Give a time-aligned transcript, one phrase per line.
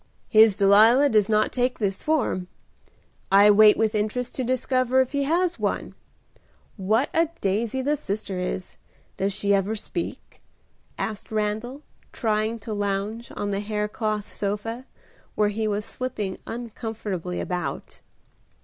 [0.29, 2.47] "His Delilah does not take this form.
[3.31, 5.93] I wait with interest to discover if he has one.
[6.75, 8.77] What a daisy the sister is.
[9.17, 10.41] Does she ever speak?"
[10.97, 14.85] asked Randal, trying to lounge on the haircloth sofa,
[15.35, 18.01] where he was slipping uncomfortably about.